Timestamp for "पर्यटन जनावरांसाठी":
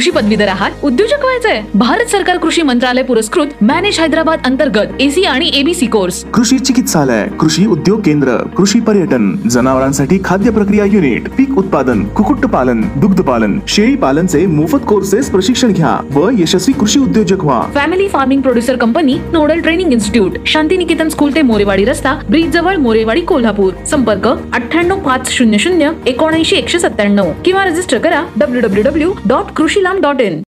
8.80-10.18